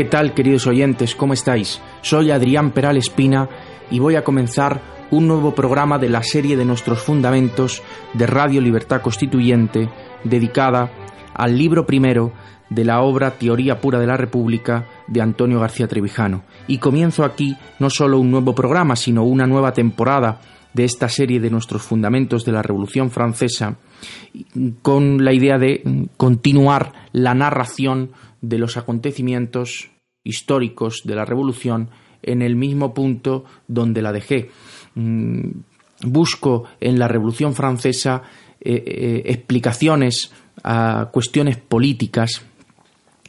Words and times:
¿Qué 0.00 0.06
tal, 0.06 0.32
queridos 0.32 0.66
oyentes? 0.66 1.14
¿Cómo 1.14 1.34
estáis? 1.34 1.78
Soy 2.00 2.30
Adrián 2.30 2.70
Peral 2.70 2.96
Espina 2.96 3.50
y 3.90 3.98
voy 3.98 4.16
a 4.16 4.24
comenzar 4.24 4.80
un 5.10 5.28
nuevo 5.28 5.54
programa 5.54 5.98
de 5.98 6.08
la 6.08 6.22
serie 6.22 6.56
de 6.56 6.64
nuestros 6.64 7.00
fundamentos 7.00 7.82
de 8.14 8.26
Radio 8.26 8.62
Libertad 8.62 9.02
Constituyente, 9.02 9.90
dedicada 10.24 10.90
al 11.34 11.58
libro 11.58 11.84
primero 11.84 12.32
de 12.70 12.86
la 12.86 13.02
obra 13.02 13.32
Teoría 13.32 13.82
Pura 13.82 13.98
de 13.98 14.06
la 14.06 14.16
República 14.16 14.86
de 15.06 15.20
Antonio 15.20 15.60
García 15.60 15.86
Trevijano. 15.86 16.44
Y 16.66 16.78
comienzo 16.78 17.22
aquí 17.22 17.54
no 17.78 17.90
solo 17.90 18.18
un 18.18 18.30
nuevo 18.30 18.54
programa, 18.54 18.96
sino 18.96 19.24
una 19.24 19.46
nueva 19.46 19.74
temporada 19.74 20.40
de 20.72 20.84
esta 20.84 21.10
serie 21.10 21.40
de 21.40 21.50
nuestros 21.50 21.82
fundamentos 21.82 22.46
de 22.46 22.52
la 22.52 22.62
Revolución 22.62 23.10
Francesa, 23.10 23.76
con 24.80 25.26
la 25.26 25.34
idea 25.34 25.58
de 25.58 26.08
continuar 26.16 26.92
la 27.12 27.34
narración 27.34 28.12
de 28.40 28.58
los 28.58 28.76
acontecimientos 28.76 29.90
históricos 30.24 31.02
de 31.04 31.14
la 31.14 31.24
Revolución 31.24 31.90
en 32.22 32.42
el 32.42 32.56
mismo 32.56 32.94
punto 32.94 33.44
donde 33.68 34.02
la 34.02 34.12
dejé. 34.12 34.50
Mm, 34.94 35.50
busco 36.02 36.64
en 36.80 36.98
la 36.98 37.08
Revolución 37.08 37.54
Francesa 37.54 38.22
eh, 38.60 38.82
eh, 38.86 39.22
explicaciones 39.26 40.32
a 40.62 41.08
cuestiones 41.12 41.56
políticas 41.56 42.42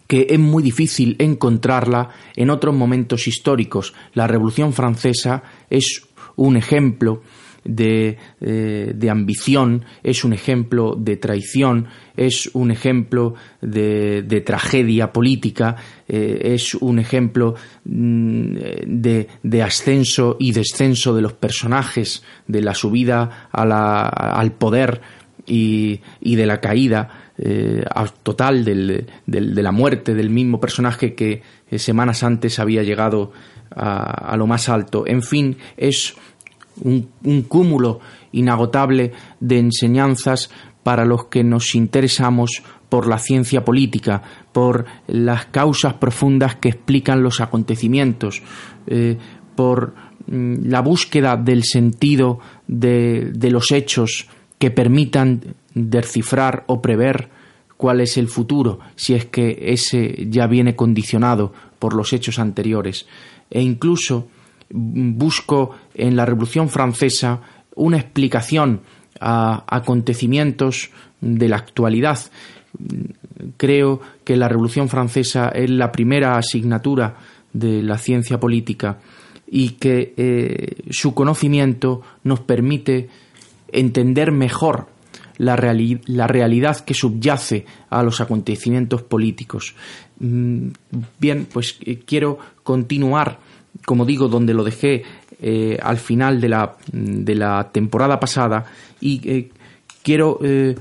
que 0.08 0.28
es 0.30 0.40
muy 0.40 0.62
difícil 0.62 1.16
encontrarla 1.20 2.10
en 2.36 2.50
otros 2.50 2.76
momentos 2.76 3.30
históricos. 3.30 3.94
La 4.14 4.28
Revolución 4.28 4.74
Francesa 4.74 5.42
es 5.70 6.06
un 6.36 6.58
ejemplo 6.58 7.22
de, 7.64 8.18
eh, 8.40 8.92
de, 8.96 9.10
ambición, 9.10 9.86
es 10.04 10.24
un 10.24 10.34
ejemplo 10.34 10.96
de 10.98 11.18
traición, 11.18 11.88
es 12.16 12.50
un 12.54 12.72
ejemplo 12.72 13.36
de, 13.62 14.24
de 14.24 14.42
tragedia 14.42 15.14
política, 15.14 15.76
eh, 16.08 16.54
es 16.56 16.74
un 16.76 17.00
ejemplo 17.00 17.56
mm, 17.86 18.56
de, 18.88 19.28
de, 19.44 19.64
ascenso 19.64 20.38
y 20.40 20.52
descenso 20.52 21.14
de 21.16 21.22
los 21.22 21.34
personajes, 21.34 22.24
de 22.48 22.62
la 22.62 22.74
subida 22.74 23.50
a 23.52 23.66
la, 23.66 24.08
al 24.08 24.54
poder 24.54 25.02
y, 25.46 26.02
y, 26.20 26.36
de 26.36 26.46
la 26.46 26.60
caída 26.60 27.32
eh, 27.38 27.84
total 28.24 28.66
del, 28.66 29.08
del, 29.26 29.56
de 29.56 29.64
la 29.64 29.72
muerte 29.72 30.16
del 30.16 30.30
mismo 30.30 30.60
personaje 30.60 31.14
que 31.14 31.42
semanas 31.78 32.24
antes 32.24 32.60
había 32.60 32.84
llegado 32.84 33.32
a, 33.76 34.32
a 34.32 34.38
lo 34.38 34.48
más 34.48 34.68
alto. 34.68 35.06
En 35.08 35.22
fin, 35.24 35.58
es 35.78 36.16
un, 36.82 37.44
cúmulo 37.48 38.00
inagotable 38.32 39.12
de 39.40 39.60
enseñanzas 39.60 40.50
para 40.84 41.06
los 41.06 41.26
que 41.26 41.44
nos 41.44 41.76
interesamos 41.76 42.64
por 42.90 43.08
la 43.08 43.20
ciencia 43.20 43.64
política, 43.64 44.22
por 44.52 44.86
las 45.08 45.46
causas 45.46 45.94
profundas 45.96 46.56
que 46.56 46.70
explican 46.70 47.24
los 47.24 47.40
acontecimientos, 47.40 48.42
eh, 48.88 49.18
por 49.56 49.94
mm, 50.28 50.68
la 50.68 50.82
búsqueda 50.82 51.38
del 51.38 51.64
sentido 51.64 52.40
de, 52.68 53.32
de, 53.34 53.52
los 53.52 53.72
hechos 53.72 54.28
que 54.58 54.72
permitan 54.72 55.56
descifrar 55.74 56.66
o 56.68 56.82
prever 56.82 57.30
cuál 57.78 58.02
es 58.02 58.18
el 58.18 58.28
futuro, 58.28 58.80
si 58.96 59.14
es 59.14 59.26
que 59.26 59.58
ese 59.60 60.28
ya 60.30 60.48
viene 60.48 60.76
condicionado 60.76 61.54
por 61.80 61.96
los 61.96 62.14
hechos 62.14 62.38
anteriores, 62.40 63.08
e 63.50 63.62
incluso 63.62 64.28
busco 64.74 65.76
en 65.94 66.16
la 66.16 66.26
Revolución 66.26 66.70
Francesa 66.70 67.42
una 67.76 67.98
explicación 67.98 68.82
a 69.20 69.64
acontecimientos 69.68 70.90
de 71.20 71.48
la 71.50 71.58
actualidad. 71.58 72.20
Creo 73.58 74.02
que 74.24 74.36
la 74.36 74.48
Revolución 74.48 74.90
Francesa 74.90 75.50
es 75.50 75.70
la 75.70 75.92
primera 75.92 76.38
asignatura 76.38 77.18
de 77.54 77.84
la 77.84 77.98
ciencia 77.98 78.40
política 78.40 79.00
y 79.48 79.72
que 79.72 80.14
eh, 80.16 80.76
su 80.90 81.14
conocimiento 81.14 82.02
nos 82.24 82.40
permite 82.40 83.10
entender 83.72 84.32
mejor 84.32 84.88
la, 85.38 85.56
realidad 85.56 86.78
que 86.86 86.94
subyace 86.94 87.66
a 87.90 88.04
los 88.04 88.22
acontecimientos 88.22 89.02
políticos. 89.02 89.76
Mm, 90.20 90.68
bien, 91.20 91.48
pues 91.52 91.78
eh, 91.82 92.00
quiero 92.06 92.38
continuar 92.64 93.40
como 93.86 94.06
digo, 94.06 94.28
donde 94.28 94.54
lo 94.54 94.64
dejé 94.64 95.04
eh, 95.42 95.78
al 95.82 95.98
final 95.98 96.40
de 96.40 96.50
la, 96.50 96.76
de 96.92 97.36
la, 97.36 97.70
temporada 97.72 98.20
pasada 98.20 98.66
y 99.00 99.28
eh, 99.28 99.50
quiero 100.04 100.40
eh, 100.44 100.76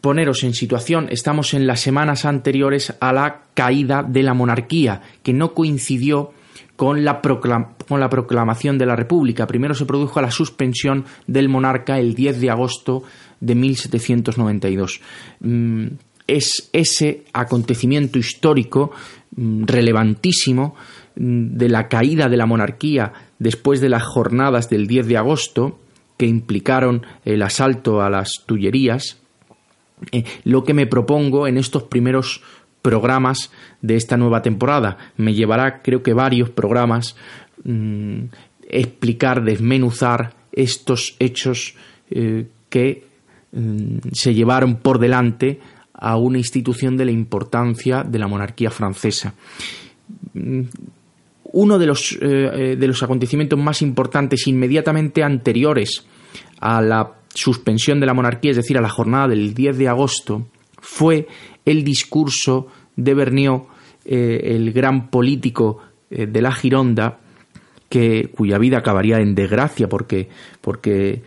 poneros 0.00 0.44
en 0.44 0.54
situación, 0.54 1.08
estamos 1.10 1.54
en 1.54 1.66
las 1.66 1.80
semanas 1.80 2.24
anteriores 2.24 2.94
a 3.00 3.12
la 3.12 3.42
caída 3.54 4.02
de 4.02 4.22
la 4.22 4.34
monarquía, 4.34 5.02
que 5.22 5.32
no 5.32 5.52
coincidió 5.54 6.32
con 6.76 7.04
la, 7.04 7.20
con 7.20 8.00
la 8.00 8.08
proclamación 8.08 8.78
de 8.78 8.86
la 8.86 8.96
República. 8.96 9.46
Primero 9.46 9.74
se 9.74 9.84
produjo 9.84 10.20
la 10.20 10.30
suspensión 10.30 11.04
del 11.26 11.48
monarca 11.48 11.98
el 11.98 12.14
10 12.14 12.40
de 12.40 12.50
agosto 12.50 13.02
de 13.40 13.54
1792. 13.54 15.00
Mm, 15.40 15.86
es 16.26 16.70
ese 16.72 17.24
acontecimiento 17.32 18.18
histórico 18.18 18.92
mm, 19.36 19.64
relevantísimo 19.64 20.74
de 21.22 21.68
la 21.68 21.88
caída 21.88 22.30
de 22.30 22.38
la 22.38 22.46
monarquía 22.46 23.12
después 23.38 23.82
de 23.82 23.90
las 23.90 24.02
jornadas 24.02 24.70
del 24.70 24.86
10 24.86 25.06
de 25.06 25.18
agosto, 25.18 25.78
que 26.16 26.26
implicaron 26.26 27.04
el 27.26 27.42
asalto 27.42 28.00
a 28.00 28.08
las 28.08 28.44
Tullerías, 28.46 29.18
eh, 30.12 30.24
lo 30.44 30.64
que 30.64 30.72
me 30.72 30.86
propongo 30.86 31.46
en 31.46 31.58
estos 31.58 31.82
primeros 31.82 32.42
programas 32.80 33.50
de 33.82 33.96
esta 33.96 34.16
nueva 34.16 34.40
temporada. 34.40 34.96
Me 35.18 35.34
llevará, 35.34 35.82
creo 35.82 36.02
que 36.02 36.14
varios 36.14 36.48
programas, 36.48 37.16
mm, 37.64 38.24
explicar, 38.68 39.44
desmenuzar 39.44 40.32
estos 40.52 41.16
hechos 41.18 41.74
eh, 42.10 42.46
que 42.70 43.04
mm, 43.52 43.98
se 44.12 44.32
llevaron 44.32 44.76
por 44.76 44.98
delante 44.98 45.60
a 45.92 46.16
una 46.16 46.38
institución 46.38 46.96
de 46.96 47.04
la 47.04 47.10
importancia 47.10 48.04
de 48.04 48.18
la 48.18 48.26
monarquía 48.26 48.70
francesa. 48.70 49.34
Uno 51.52 51.78
de 51.78 51.86
los, 51.86 52.12
eh, 52.12 52.18
eh, 52.22 52.76
de 52.76 52.86
los 52.86 53.02
acontecimientos 53.02 53.58
más 53.58 53.82
importantes 53.82 54.46
inmediatamente 54.46 55.22
anteriores 55.22 56.04
a 56.60 56.80
la 56.80 57.14
suspensión 57.34 58.00
de 58.00 58.06
la 58.06 58.14
monarquía, 58.14 58.52
es 58.52 58.56
decir, 58.56 58.78
a 58.78 58.82
la 58.82 58.88
jornada 58.88 59.28
del 59.28 59.54
10 59.54 59.78
de 59.78 59.88
agosto, 59.88 60.48
fue 60.80 61.26
el 61.64 61.84
discurso 61.84 62.68
de 62.96 63.14
Vergniaud, 63.14 63.62
eh, 64.04 64.54
el 64.54 64.72
gran 64.72 65.10
político 65.10 65.78
de 66.10 66.42
la 66.42 66.50
Gironda, 66.50 67.20
que, 67.88 68.30
cuya 68.34 68.58
vida 68.58 68.78
acabaría 68.78 69.18
en 69.18 69.36
desgracia 69.36 69.88
porque, 69.88 70.28
porque 70.60 71.22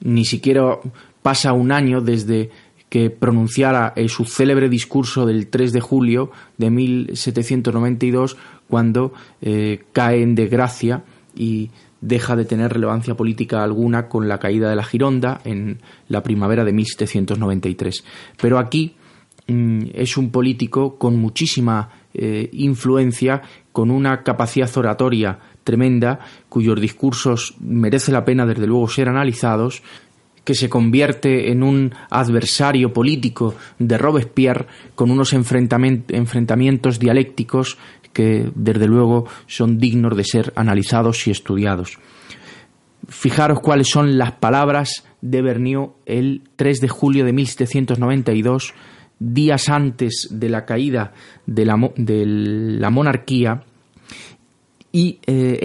ni 0.00 0.24
siquiera 0.24 0.78
pasa 1.22 1.54
un 1.54 1.72
año 1.72 2.00
desde 2.00 2.50
que 2.94 3.10
pronunciara 3.10 3.92
su 4.06 4.24
célebre 4.24 4.68
discurso 4.68 5.26
del 5.26 5.48
3 5.48 5.72
de 5.72 5.80
julio 5.80 6.30
de 6.58 6.70
1792 6.70 8.36
cuando 8.68 9.12
eh, 9.42 9.82
cae 9.92 10.22
en 10.22 10.36
desgracia 10.36 11.02
y 11.34 11.72
deja 12.00 12.36
de 12.36 12.44
tener 12.44 12.72
relevancia 12.72 13.16
política 13.16 13.64
alguna 13.64 14.08
con 14.08 14.28
la 14.28 14.38
caída 14.38 14.70
de 14.70 14.76
la 14.76 14.84
Gironda 14.84 15.40
en 15.44 15.80
la 16.06 16.22
primavera 16.22 16.64
de 16.64 16.72
1793. 16.72 18.04
Pero 18.40 18.60
aquí 18.60 18.94
mm, 19.48 19.86
es 19.92 20.16
un 20.16 20.30
político 20.30 20.96
con 20.96 21.16
muchísima 21.16 21.90
eh, 22.14 22.48
influencia, 22.52 23.42
con 23.72 23.90
una 23.90 24.22
capacidad 24.22 24.70
oratoria 24.76 25.40
tremenda, 25.64 26.20
cuyos 26.48 26.80
discursos 26.80 27.56
merece 27.58 28.12
la 28.12 28.24
pena 28.24 28.46
desde 28.46 28.68
luego 28.68 28.86
ser 28.86 29.08
analizados, 29.08 29.82
que 30.44 30.54
se 30.54 30.68
convierte 30.68 31.50
en 31.50 31.62
un 31.62 31.94
adversario 32.10 32.92
político 32.92 33.54
de 33.78 33.98
Robespierre 33.98 34.66
con 34.94 35.10
unos 35.10 35.32
enfrentamientos 35.32 36.98
dialécticos 36.98 37.78
que 38.12 38.50
desde 38.54 38.86
luego 38.86 39.26
son 39.46 39.78
dignos 39.78 40.16
de 40.16 40.24
ser 40.24 40.52
analizados 40.54 41.26
y 41.26 41.30
estudiados. 41.30 41.98
Fijaros 43.08 43.60
cuáles 43.60 43.88
son 43.88 44.16
las 44.16 44.32
palabras 44.32 45.04
de 45.20 45.42
Vergniaud 45.42 45.90
el 46.06 46.42
3 46.56 46.80
de 46.80 46.88
julio 46.88 47.24
de 47.24 47.32
1792, 47.32 48.72
días 49.18 49.68
antes 49.68 50.28
de 50.30 50.48
la 50.48 50.64
caída 50.64 51.12
de 51.46 51.66
la, 51.66 52.90
monarquía, 52.90 53.64
y 54.92 55.18
eh, 55.26 55.58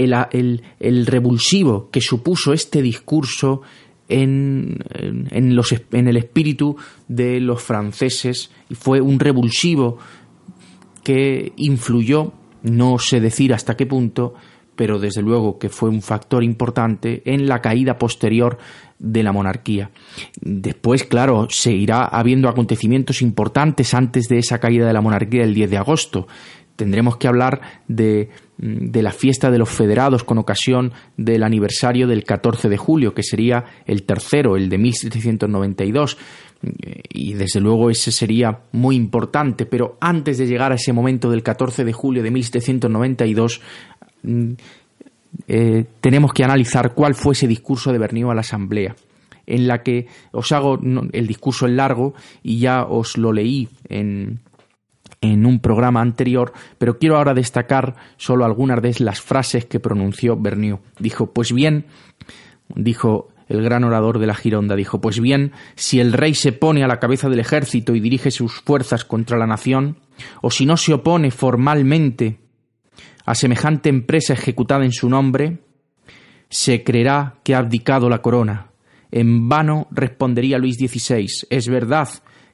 el, 0.79 1.05
revulsivo 1.05 1.89
que 1.91 2.01
supuso 2.01 2.51
este 2.51 2.81
discurso 2.81 3.61
en, 4.09 4.79
en, 4.91 6.07
el 6.07 6.17
espíritu 6.17 6.75
de 7.07 7.39
los 7.39 7.61
franceses 7.61 8.51
y 8.69 8.75
fue 8.75 8.99
un 8.99 9.19
revulsivo 9.19 9.97
que 11.03 11.53
influyó, 11.55 12.33
no 12.63 12.97
sé 12.99 13.19
decir 13.21 13.53
hasta 13.53 13.77
qué 13.77 13.85
punto, 13.85 14.33
pero 14.75 14.97
desde 14.97 15.21
luego 15.21 15.59
que 15.59 15.69
fue 15.69 15.89
un 15.89 16.01
factor 16.01 16.43
importante 16.43 17.21
en 17.25 17.47
la 17.47 17.61
caída 17.61 17.97
posterior 17.97 18.57
de 18.97 19.23
la 19.23 19.31
monarquía. 19.31 19.91
Después, 20.41 21.03
claro, 21.03 21.47
seguirá 21.49 22.05
habiendo 22.05 22.49
acontecimientos 22.49 23.21
importantes 23.21 23.93
antes 23.93 24.27
de 24.27 24.39
esa 24.39 24.59
caída 24.59 24.87
de 24.87 24.93
la 24.93 25.01
monarquía 25.01 25.43
el 25.43 25.53
10 25.53 25.69
de 25.69 25.77
agosto. 25.77 26.27
Tendremos 26.79 27.17
que 27.17 27.27
hablar 27.27 27.61
de 27.87 28.29
Mm, 28.61 28.91
de 28.91 29.01
la 29.01 29.13
fiesta 29.13 29.51
de 29.51 29.57
los 29.57 29.69
federados 29.69 30.25
con 30.25 30.37
ocasión 30.37 30.91
del 31.15 31.43
aniversario 31.43 32.07
del 32.07 32.25
14 32.25 32.67
de 32.67 32.75
julio, 32.75 33.13
que 33.13 33.23
sería 33.23 33.63
el 33.85 34.03
tercero, 34.03 34.57
el 34.57 34.67
de 34.67 34.77
1792. 34.77 36.17
Y 37.13 37.33
desde 37.35 37.61
luego 37.61 37.89
ese 37.89 38.11
sería 38.11 38.59
muy 38.73 38.97
importante, 38.97 39.65
pero 39.65 39.97
antes 40.01 40.37
de 40.37 40.45
llegar 40.45 40.73
a 40.73 40.75
ese 40.75 40.91
momento 40.91 41.29
del 41.29 41.41
14 41.41 41.85
de 41.85 41.93
julio 41.93 42.21
de 42.21 42.31
1792, 42.31 43.61
mm, 44.23 44.51
eh, 45.47 45.85
tenemos 46.01 46.33
que 46.33 46.43
analizar 46.43 46.93
cuál 46.93 47.15
fue 47.15 47.33
ese 47.33 47.47
discurso 47.47 47.93
de 47.93 47.99
Bernío 47.99 48.29
a 48.29 48.35
la 48.35 48.41
Asamblea 48.41 48.95
en 49.45 49.67
la 49.67 49.81
que 49.81 50.05
os 50.31 50.51
hago 50.51 50.79
el 51.11 51.25
discurso 51.25 51.65
en 51.65 51.75
largo 51.75 52.13
y 52.43 52.59
ya 52.59 52.83
os 52.83 53.17
lo 53.17 53.33
leí 53.33 53.67
en, 53.87 54.41
en 55.21 55.45
un 55.45 55.59
programa 55.59 56.01
anterior, 56.01 56.53
pero 56.77 56.97
quiero 56.97 57.17
ahora 57.17 57.33
destacar 57.33 57.95
solo 58.17 58.45
algunas 58.45 58.81
de 58.81 58.95
las 58.99 59.21
frases 59.21 59.65
que 59.65 59.79
pronunció 59.79 60.37
Bernier. 60.37 60.79
Dijo, 60.99 61.33
pues 61.33 61.51
bien, 61.51 61.85
dijo 62.73 63.29
el 63.47 63.63
gran 63.63 63.83
orador 63.83 64.19
de 64.19 64.27
la 64.27 64.35
Gironda, 64.35 64.75
dijo, 64.75 65.01
pues 65.01 65.19
bien, 65.19 65.51
si 65.75 65.99
el 65.99 66.13
rey 66.13 66.35
se 66.35 66.51
pone 66.51 66.83
a 66.83 66.87
la 66.87 66.99
cabeza 66.99 67.29
del 67.29 67.39
ejército 67.39 67.95
y 67.95 67.99
dirige 67.99 68.31
sus 68.31 68.61
fuerzas 68.61 69.03
contra 69.03 69.37
la 69.37 69.47
nación, 69.47 69.97
o 70.41 70.51
si 70.51 70.65
no 70.65 70.77
se 70.77 70.93
opone 70.93 71.31
formalmente 71.31 72.39
a 73.25 73.35
semejante 73.35 73.89
empresa 73.89 74.33
ejecutada 74.33 74.85
en 74.85 74.91
su 74.91 75.09
nombre, 75.09 75.59
se 76.49 76.83
creerá 76.83 77.35
que 77.43 77.55
ha 77.55 77.59
abdicado 77.59 78.09
la 78.09 78.21
corona. 78.21 78.67
En 79.11 79.49
vano 79.49 79.87
respondería 79.91 80.59
Luis 80.59 80.77
XVI, 80.77 81.27
es 81.49 81.67
verdad 81.67 82.07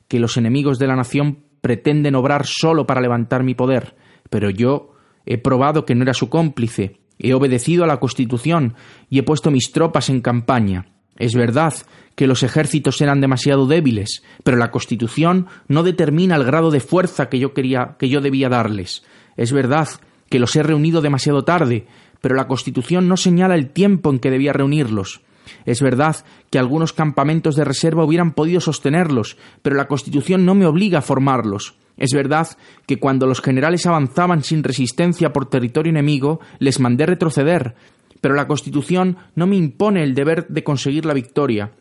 que 0.07 0.19
los 0.19 0.37
enemigos 0.37 0.79
de 0.79 0.87
la 0.87 0.95
nación 0.95 1.44
pretenden 1.65 2.13
obrar 2.13 2.45
solo 2.45 2.85
para 2.85 3.01
levantar 3.01 3.41
mi 3.41 3.55
poder, 3.55 3.95
pero 4.29 4.51
yo 4.51 4.93
he 5.25 5.39
probado 5.39 5.83
que 5.83 5.95
no 5.95 6.03
era 6.03 6.13
su 6.13 6.29
cómplice, 6.29 6.99
he 7.17 7.33
obedecido 7.33 7.83
a 7.83 7.87
la 7.87 7.99
Constitución 7.99 8.75
y 9.09 9.17
he 9.17 9.23
puesto 9.23 9.49
mis 9.49 9.71
tropas 9.71 10.09
en 10.09 10.21
campaña. 10.21 10.93
Es 11.17 11.33
verdad 11.33 11.73
que 12.13 12.27
los 12.27 12.43
ejércitos 12.43 13.01
eran 13.01 13.19
demasiado 13.19 13.65
débiles, 13.65 14.21
pero 14.43 14.57
la 14.57 14.69
Constitución 14.69 15.47
no 15.67 15.81
determina 15.81 16.35
el 16.35 16.43
grado 16.43 16.69
de 16.69 16.81
fuerza 16.81 17.29
que 17.29 17.39
yo 17.39 17.55
quería 17.55 17.95
que 17.97 18.09
yo 18.09 18.21
debía 18.21 18.47
darles. 18.47 19.03
Es 19.35 19.51
verdad 19.51 19.87
que 20.29 20.37
los 20.37 20.55
he 20.55 20.61
reunido 20.61 21.01
demasiado 21.01 21.45
tarde, 21.45 21.87
pero 22.21 22.35
la 22.35 22.47
Constitución 22.47 23.07
no 23.07 23.17
señala 23.17 23.55
el 23.55 23.71
tiempo 23.71 24.11
en 24.11 24.19
que 24.19 24.29
debía 24.29 24.53
reunirlos. 24.53 25.21
Es 25.65 25.81
verdad 25.81 26.17
que 26.49 26.59
algunos 26.59 26.93
campamentos 26.93 27.55
de 27.55 27.65
reserva 27.65 28.03
hubieran 28.03 28.33
podido 28.33 28.61
sostenerlos, 28.61 29.37
pero 29.61 29.75
la 29.75 29.87
Constitución 29.87 30.45
no 30.45 30.55
me 30.55 30.65
obliga 30.65 30.99
a 30.99 31.03
formarlos. 31.03 31.75
Es 31.97 32.11
verdad 32.13 32.47
que 32.87 32.97
cuando 32.97 33.25
los 33.25 33.41
generales 33.41 33.85
avanzaban 33.85 34.43
sin 34.43 34.63
resistencia 34.63 35.31
por 35.31 35.49
territorio 35.49 35.91
enemigo, 35.91 36.39
les 36.59 36.79
mandé 36.79 37.05
retroceder, 37.05 37.75
pero 38.21 38.35
la 38.35 38.47
Constitución 38.47 39.17
no 39.35 39.47
me 39.47 39.55
impone 39.55 40.03
el 40.03 40.15
deber 40.15 40.47
de 40.47 40.63
conseguir 40.63 41.05
la 41.05 41.13
victoria. 41.13 41.71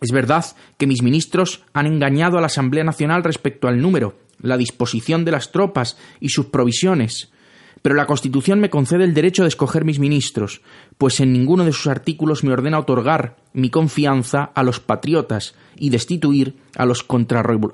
Es 0.00 0.12
verdad 0.12 0.44
que 0.78 0.86
mis 0.86 1.02
ministros 1.02 1.64
han 1.72 1.86
engañado 1.86 2.38
a 2.38 2.40
la 2.40 2.46
Asamblea 2.46 2.84
Nacional 2.84 3.24
respecto 3.24 3.68
al 3.68 3.80
número, 3.80 4.18
la 4.40 4.56
disposición 4.56 5.24
de 5.24 5.30
las 5.30 5.52
tropas 5.52 5.96
y 6.20 6.28
sus 6.28 6.46
provisiones, 6.46 7.31
pero 7.82 7.96
la 7.96 8.06
Constitución 8.06 8.60
me 8.60 8.70
concede 8.70 9.04
el 9.04 9.12
derecho 9.12 9.42
de 9.42 9.48
escoger 9.48 9.84
mis 9.84 9.98
ministros, 9.98 10.62
pues 10.98 11.18
en 11.18 11.32
ninguno 11.32 11.64
de 11.64 11.72
sus 11.72 11.88
artículos 11.88 12.44
me 12.44 12.52
ordena 12.52 12.78
otorgar 12.78 13.36
mi 13.52 13.70
confianza 13.70 14.44
a 14.54 14.62
los 14.62 14.78
patriotas 14.78 15.54
y 15.76 15.90
destituir 15.90 16.56
a 16.76 16.86
los, 16.86 17.04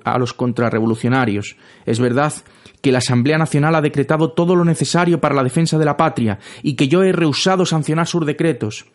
a 0.04 0.18
los 0.18 0.32
contrarrevolucionarios. 0.32 1.56
Es 1.84 2.00
verdad 2.00 2.32
que 2.80 2.90
la 2.90 2.98
Asamblea 2.98 3.36
Nacional 3.36 3.74
ha 3.74 3.82
decretado 3.82 4.32
todo 4.32 4.56
lo 4.56 4.64
necesario 4.64 5.20
para 5.20 5.34
la 5.34 5.44
defensa 5.44 5.78
de 5.78 5.84
la 5.84 5.98
patria 5.98 6.38
y 6.62 6.74
que 6.74 6.88
yo 6.88 7.02
he 7.02 7.12
rehusado 7.12 7.66
sancionar 7.66 8.06
sus 8.06 8.24
decretos. 8.24 8.86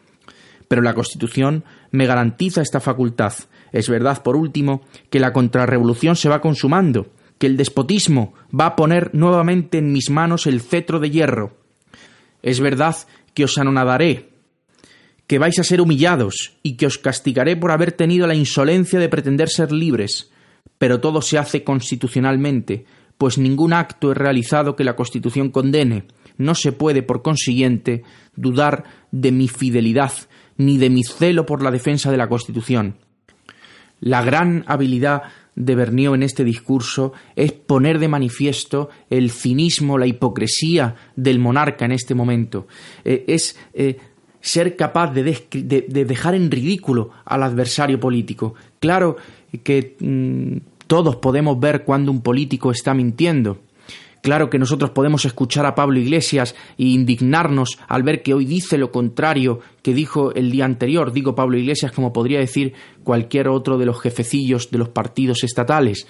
Pero 0.68 0.82
la 0.82 0.96
Constitución 0.96 1.64
me 1.92 2.08
garantiza 2.08 2.62
esta 2.62 2.80
facultad. 2.80 3.34
Es 3.72 3.88
verdad, 3.88 4.24
por 4.24 4.36
último, 4.36 4.82
que 5.12 5.20
la 5.20 5.32
contrarrevolución 5.32 6.16
se 6.16 6.30
va 6.30 6.42
consumando 6.42 7.08
que 7.38 7.48
el 7.48 7.58
despotismo 7.58 8.34
va 8.58 8.68
a 8.68 8.76
poner 8.76 9.14
nuevamente 9.14 9.78
en 9.78 9.92
mis 9.92 10.10
manos 10.10 10.48
el 10.48 10.62
cetro 10.62 11.00
de 11.00 11.10
hierro. 11.10 11.58
Es 12.42 12.60
verdad 12.60 12.96
que 13.34 13.46
os 13.46 13.58
anonadaré, 13.58 14.30
que 15.28 15.40
vais 15.40 15.58
a 15.60 15.64
ser 15.64 15.82
humillados 15.82 16.58
y 16.64 16.76
que 16.76 16.86
os 16.86 16.98
castigaré 16.98 17.56
por 17.56 17.72
haber 17.72 17.92
tenido 17.94 18.28
la 18.28 18.36
insolencia 18.36 19.00
de 19.00 19.10
pretender 19.10 19.50
ser 19.50 19.72
libres, 19.72 20.32
pero 20.78 21.00
todo 21.00 21.22
se 21.22 21.38
hace 21.38 21.64
constitucionalmente, 21.64 22.86
pues 23.18 23.38
ningún 23.38 23.74
acto 23.74 24.12
es 24.12 24.18
realizado 24.18 24.76
que 24.76 24.84
la 24.84 24.96
Constitución 24.96 25.50
condene. 25.50 26.06
No 26.38 26.56
se 26.56 26.72
puede, 26.72 27.04
por 27.04 27.22
consiguiente, 27.22 28.04
dudar 28.36 28.84
de 29.12 29.32
mi 29.32 29.48
fidelidad 29.48 30.12
ni 30.58 30.78
de 30.78 30.90
mi 30.90 31.04
celo 31.04 31.46
por 31.46 31.64
la 31.64 31.72
defensa 31.72 32.12
de 32.12 32.18
la 32.18 32.28
Constitución. 32.28 32.98
La 34.00 34.22
gran 34.24 34.66
habilidad 34.68 35.24
de 35.56 35.76
Bernier 35.76 36.14
en 36.14 36.24
este 36.24 36.44
discurso 36.44 37.14
es 37.36 37.52
poner 37.52 38.00
de 38.00 38.08
manifiesto 38.08 38.90
el 39.10 39.32
cinismo, 39.32 39.98
la 39.98 40.08
hipocresía 40.08 40.96
del 41.16 41.40
monarca 41.40 41.86
en 41.86 41.92
este 41.92 42.16
momento. 42.16 42.68
Eh, 43.06 43.26
es 43.28 43.58
eh, 43.74 43.98
ser 44.42 44.76
capaz 44.76 45.14
de, 45.14 45.24
dejar 45.90 46.36
en 46.36 46.52
ridículo 46.52 47.12
al 47.26 47.44
adversario 47.44 48.00
político. 48.00 48.56
Claro 48.80 49.16
que 49.64 49.96
mm, 50.00 50.58
todos 50.88 51.16
podemos 51.18 51.60
ver 51.60 51.84
cuando 51.84 52.12
un 52.12 52.22
político 52.22 52.72
está 52.72 52.94
mintiendo. 52.94 53.60
Claro 54.24 54.50
que 54.50 54.58
nosotros 54.58 54.92
podemos 54.92 55.26
escuchar 55.26 55.66
a 55.66 55.76
Pablo 55.76 56.00
Iglesias 56.00 56.56
e 56.78 56.86
indignarnos 56.86 57.78
al 57.90 58.04
ver 58.04 58.24
que 58.24 58.34
hoy 58.34 58.46
dice 58.46 58.78
lo 58.78 58.90
contrario 58.90 59.60
que 59.82 59.94
dijo 59.94 60.34
el 60.34 60.50
día 60.50 60.64
anterior. 60.64 61.12
Digo 61.12 61.36
Pablo 61.36 61.58
Iglesias 61.58 61.92
como 61.92 62.14
podría 62.14 62.40
decir 62.40 62.72
cualquier 63.04 63.50
otro 63.50 63.78
de 63.78 63.86
los 63.86 64.00
jefecillos 64.00 64.72
de 64.72 64.78
los 64.78 64.88
partidos 64.88 65.44
estatales. 65.44 66.08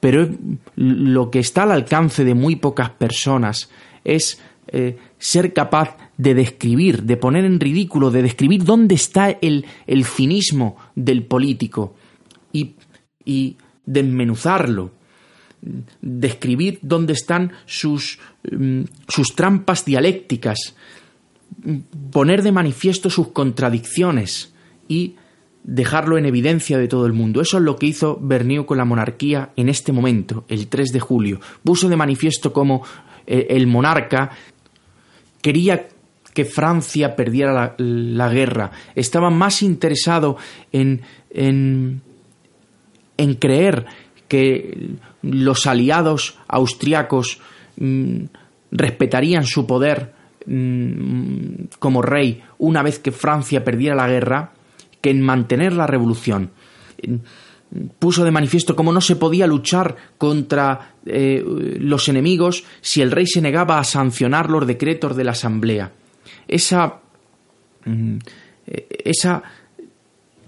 Pero 0.00 0.26
lo 0.74 1.30
que 1.30 1.40
está 1.40 1.64
al 1.64 1.72
alcance 1.72 2.24
de 2.24 2.32
muy 2.34 2.56
pocas 2.56 2.92
personas 2.92 3.68
es 4.04 4.40
eh, 4.68 4.96
ser 5.18 5.52
capaz 5.52 5.98
de 6.16 6.32
describir, 6.32 7.02
de 7.02 7.18
poner 7.18 7.44
en 7.44 7.60
ridículo, 7.60 8.10
de 8.10 8.22
describir 8.22 8.64
dónde 8.64 8.94
está 8.94 9.32
el, 9.32 9.66
el 9.86 10.06
cinismo 10.06 10.78
del 10.94 11.24
político 11.26 11.94
y, 12.54 12.76
y 13.22 13.58
desmenuzarlo 13.84 14.92
describir 16.00 16.78
dónde 16.82 17.12
están 17.12 17.52
sus, 17.66 18.18
mm, 18.50 18.82
sus 19.08 19.34
trampas 19.34 19.84
dialécticas, 19.84 20.74
poner 22.10 22.42
de 22.42 22.52
manifiesto 22.52 23.10
sus 23.10 23.28
contradicciones 23.28 24.52
y 24.88 25.16
dejarlo 25.62 26.16
en 26.16 26.26
evidencia 26.26 26.78
de 26.78 26.88
todo 26.88 27.06
el 27.06 27.12
mundo. 27.12 27.40
Eso 27.40 27.58
es 27.58 27.64
lo 27.64 27.76
que 27.76 27.86
hizo 27.86 28.18
Bernier 28.20 28.64
con 28.64 28.78
la 28.78 28.84
monarquía 28.84 29.50
en 29.56 29.68
este 29.68 29.92
momento, 29.92 30.44
el 30.48 30.68
3 30.68 30.92
de 30.92 31.00
julio. 31.00 31.40
Puso 31.62 31.88
de 31.88 31.96
manifiesto 31.96 32.52
cómo 32.52 32.82
eh, 33.26 33.48
el 33.50 33.66
monarca 33.66 34.30
quería 35.42 35.88
que 36.32 36.44
Francia 36.44 37.16
perdiera 37.16 37.52
la, 37.52 37.74
la 37.78 38.28
guerra, 38.28 38.70
estaba 38.94 39.30
más 39.30 39.62
interesado 39.62 40.36
en, 40.72 41.02
en, 41.30 42.02
en 43.16 43.34
creer 43.34 43.86
que 44.28 44.96
los 45.22 45.66
aliados 45.66 46.38
austriacos 46.48 47.40
mm, 47.76 48.24
respetarían 48.70 49.44
su 49.44 49.66
poder 49.66 50.12
mm, 50.46 51.64
como 51.78 52.02
rey 52.02 52.42
una 52.58 52.82
vez 52.82 52.98
que 52.98 53.12
Francia 53.12 53.64
perdiera 53.64 53.94
la 53.94 54.08
guerra 54.08 54.52
que 55.00 55.10
en 55.10 55.20
mantener 55.20 55.72
la 55.72 55.86
revolución. 55.86 56.50
Puso 57.98 58.24
de 58.24 58.30
manifiesto 58.30 58.74
cómo 58.74 58.92
no 58.92 59.00
se 59.00 59.16
podía 59.16 59.46
luchar 59.46 59.96
contra 60.18 60.94
eh, 61.06 61.42
los 61.78 62.08
enemigos 62.08 62.64
si 62.80 63.00
el 63.00 63.10
rey 63.10 63.26
se 63.26 63.40
negaba 63.40 63.78
a 63.78 63.84
sancionar 63.84 64.50
los 64.50 64.66
decretos 64.66 65.16
de 65.16 65.24
la 65.24 65.32
Asamblea. 65.32 65.92
Esa, 66.48 67.00
mm, 67.84 68.18
esa 69.04 69.42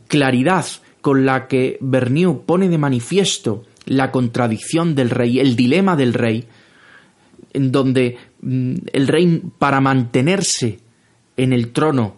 claridad 0.09 0.67
con 1.00 1.25
la 1.25 1.49
que 1.49 1.79
Bernier 1.81 2.38
pone 2.45 2.69
de 2.69 2.79
manifiesto 2.79 3.64
la 3.87 4.11
contradicción 4.11 4.95
del 4.95 5.11
rey, 5.11 5.41
el 5.41 5.57
dilema 5.57 5.97
del 5.97 6.15
rey, 6.15 6.47
en 7.53 7.73
donde 7.73 8.17
mm, 8.41 8.75
el 8.93 9.09
rey 9.09 9.43
para 9.59 9.81
mantenerse 9.81 10.81
en 11.37 11.53
el 11.53 11.73
trono 11.73 12.17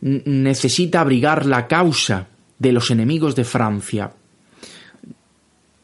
necesita 0.00 1.00
abrigar 1.00 1.46
la 1.46 1.66
causa 1.66 2.28
de 2.58 2.72
los 2.72 2.90
enemigos 2.90 3.34
de 3.34 3.44
Francia, 3.44 4.12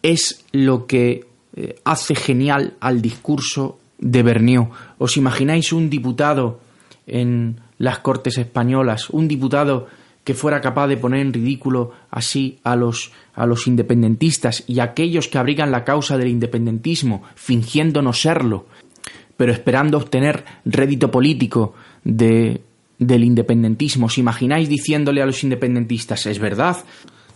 es 0.03 0.45
lo 0.53 0.87
que 0.87 1.27
eh, 1.57 1.77
hace 1.85 2.15
genial 2.15 2.75
al 2.81 3.03
discurso 3.03 3.79
de 3.99 4.23
Bernier. 4.23 4.69
¿Os 4.99 5.17
imagináis 5.17 5.73
un 5.73 5.91
diputado 5.91 6.61
en 7.07 7.61
las 7.79 8.01
Cortes 8.01 8.39
españolas, 8.39 9.11
un 9.11 9.27
diputado 9.27 9.89
que 10.31 10.35
fuera 10.35 10.61
capaz 10.61 10.87
de 10.87 10.97
poner 10.97 11.23
en 11.23 11.33
ridículo 11.33 11.91
así 12.09 12.61
a 12.63 12.77
los, 12.77 13.11
a 13.35 13.47
los 13.47 13.67
independentistas 13.67 14.63
y 14.69 14.79
a 14.79 14.85
aquellos 14.85 15.27
que 15.27 15.39
abrigan 15.39 15.73
la 15.73 15.83
causa 15.83 16.17
del 16.17 16.29
independentismo, 16.29 17.25
fingiendo 17.35 18.01
no 18.01 18.13
serlo, 18.13 18.67
pero 19.37 19.51
esperando 19.51 19.99
obtener 19.99 20.45
rédito 20.65 21.11
político 21.11 21.75
de, 22.05 22.61
del 22.97 23.25
independentismo. 23.25 24.07
¿Os 24.07 24.19
imagináis 24.19 24.69
diciéndole 24.69 25.21
a 25.21 25.27
los 25.27 25.43
independentistas, 25.43 26.27
es 26.27 26.39
verdad, 26.39 26.77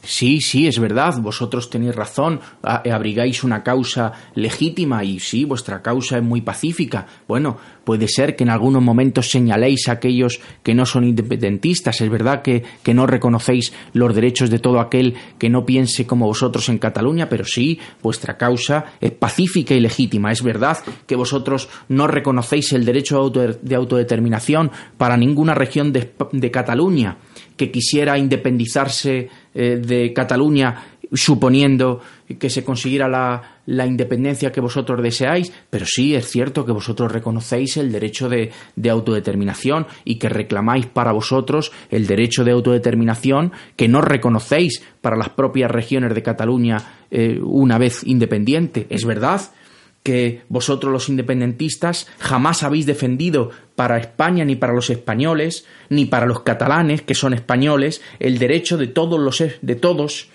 Sí, 0.04 0.42
sí, 0.42 0.66
es 0.66 0.78
verdad, 0.78 1.18
vosotros 1.20 1.70
tenéis 1.70 1.96
razón, 1.96 2.38
abrigáis 2.62 3.42
una 3.42 3.62
causa 3.62 4.12
legítima 4.34 5.02
y 5.02 5.18
sí, 5.18 5.46
vuestra 5.46 5.80
causa 5.80 6.18
es 6.18 6.22
muy 6.22 6.42
pacífica. 6.42 7.06
Bueno, 7.26 7.56
puede 7.84 8.08
ser 8.08 8.36
que 8.36 8.44
en 8.44 8.50
algunos 8.50 8.82
momentos 8.82 9.30
señaléis 9.30 9.88
a 9.88 9.92
aquellos 9.92 10.40
que 10.62 10.74
no 10.74 10.86
son 10.86 11.04
independentistas, 11.04 12.00
es 12.00 12.10
verdad 12.10 12.42
que, 12.42 12.62
que 12.82 12.94
no 12.94 13.06
reconocéis 13.06 13.72
los 13.92 14.14
derechos 14.14 14.50
de 14.50 14.58
todo 14.58 14.80
aquel 14.80 15.14
que 15.38 15.48
no 15.48 15.64
piense 15.64 16.06
como 16.06 16.26
vosotros 16.26 16.68
en 16.68 16.78
Cataluña, 16.78 17.28
pero 17.28 17.44
sí, 17.44 17.78
vuestra 18.02 18.36
causa 18.36 18.84
es 19.00 19.12
pacífica 19.12 19.74
y 19.74 19.80
legítima. 19.80 20.32
Es 20.32 20.42
verdad 20.42 20.78
que 21.06 21.16
vosotros 21.16 21.68
no 21.88 22.06
reconocéis 22.06 22.72
el 22.72 22.84
derecho 22.84 23.30
de 23.30 23.74
autodeterminación 23.74 24.70
para 24.96 25.16
ninguna 25.16 25.54
región 25.54 25.92
de, 25.92 26.14
Cataluña 26.50 27.16
que 27.56 27.70
quisiera 27.70 28.18
independizarse 28.18 29.28
eh, 29.54 29.80
de 29.84 30.12
Cataluña 30.12 30.93
suponiendo 31.14 32.00
que 32.38 32.50
se 32.50 32.64
consiguiera 32.64 33.08
la, 33.08 33.60
la, 33.66 33.86
independencia 33.86 34.50
que 34.50 34.60
vosotros 34.60 35.02
deseáis, 35.02 35.52
pero 35.70 35.86
sí 35.86 36.14
es 36.14 36.28
cierto 36.28 36.66
que 36.66 36.72
vosotros 36.72 37.12
reconocéis 37.12 37.76
el 37.76 37.92
derecho 37.92 38.28
de, 38.28 38.50
de, 38.76 38.90
autodeterminación 38.90 39.86
y 40.04 40.16
que 40.16 40.28
reclamáis 40.28 40.86
para 40.86 41.12
vosotros 41.12 41.72
el 41.90 42.06
derecho 42.06 42.44
de 42.44 42.52
autodeterminación 42.52 43.52
que 43.76 43.88
no 43.88 44.00
reconocéis 44.00 44.82
para 45.00 45.16
las 45.16 45.30
propias 45.30 45.70
regiones 45.70 46.14
de 46.14 46.22
Cataluña 46.22 46.78
eh, 47.10 47.38
una 47.42 47.78
vez 47.78 48.02
independiente. 48.04 48.86
Es 48.90 49.04
verdad 49.04 49.40
que 50.02 50.42
vosotros 50.48 50.92
los 50.92 51.08
independentistas 51.08 52.06
jamás 52.18 52.62
habéis 52.62 52.86
defendido 52.86 53.50
para 53.74 53.98
España 53.98 54.44
ni 54.44 54.54
para 54.54 54.74
los 54.74 54.90
españoles, 54.90 55.66
ni 55.88 56.04
para 56.04 56.26
los 56.26 56.40
catalanes, 56.40 57.02
que 57.02 57.14
son 57.14 57.32
españoles, 57.32 58.02
el 58.20 58.38
derecho 58.38 58.76
de 58.76 58.86
todos 58.86 59.18
los 59.18 59.42
de 59.62 59.74
todos 59.74 60.28